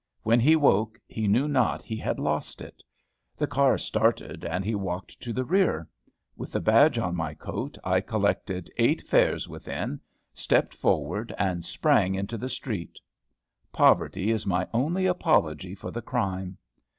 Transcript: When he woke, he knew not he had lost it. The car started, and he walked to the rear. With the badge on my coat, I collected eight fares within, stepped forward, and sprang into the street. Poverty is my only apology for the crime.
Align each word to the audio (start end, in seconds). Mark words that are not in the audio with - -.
When 0.23 0.39
he 0.39 0.55
woke, 0.55 0.99
he 1.07 1.27
knew 1.27 1.47
not 1.47 1.83
he 1.83 1.95
had 1.97 2.17
lost 2.17 2.59
it. 2.59 2.81
The 3.37 3.45
car 3.45 3.77
started, 3.77 4.43
and 4.43 4.65
he 4.65 4.73
walked 4.73 5.21
to 5.21 5.31
the 5.31 5.45
rear. 5.45 5.87
With 6.35 6.51
the 6.51 6.59
badge 6.59 6.97
on 6.97 7.15
my 7.15 7.35
coat, 7.35 7.77
I 7.83 8.01
collected 8.01 8.67
eight 8.77 9.05
fares 9.07 9.47
within, 9.47 9.99
stepped 10.33 10.73
forward, 10.73 11.35
and 11.37 11.63
sprang 11.63 12.15
into 12.15 12.35
the 12.39 12.49
street. 12.49 12.97
Poverty 13.71 14.31
is 14.31 14.47
my 14.47 14.67
only 14.73 15.05
apology 15.05 15.75
for 15.75 15.91
the 15.91 16.01
crime. 16.01 16.57